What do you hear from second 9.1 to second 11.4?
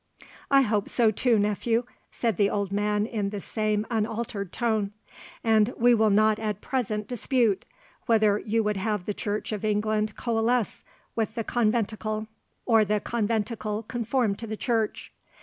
Church of England coalesce with